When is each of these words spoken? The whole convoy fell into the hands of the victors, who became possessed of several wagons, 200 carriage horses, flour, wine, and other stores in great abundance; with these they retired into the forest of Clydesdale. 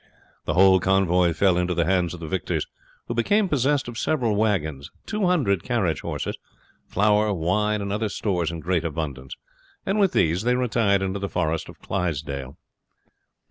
The 0.45 0.55
whole 0.55 0.79
convoy 0.79 1.31
fell 1.31 1.59
into 1.59 1.75
the 1.75 1.85
hands 1.85 2.15
of 2.15 2.19
the 2.19 2.27
victors, 2.27 2.65
who 3.07 3.13
became 3.13 3.47
possessed 3.47 3.87
of 3.87 3.99
several 3.99 4.35
wagons, 4.35 4.89
200 5.05 5.61
carriage 5.63 6.01
horses, 6.01 6.39
flour, 6.87 7.31
wine, 7.35 7.83
and 7.83 7.93
other 7.93 8.09
stores 8.09 8.49
in 8.49 8.61
great 8.61 8.83
abundance; 8.83 9.35
with 9.85 10.13
these 10.13 10.41
they 10.41 10.55
retired 10.55 11.03
into 11.03 11.19
the 11.19 11.29
forest 11.29 11.69
of 11.69 11.77
Clydesdale. 11.81 12.57